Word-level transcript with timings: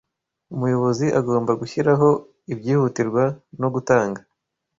umuyobozi 0.53 1.05
agomba 1.19 1.51
gushyiraho 1.61 2.07
ibyihutirwa 2.53 3.23
no 3.61 3.67
gutanga 3.73 4.19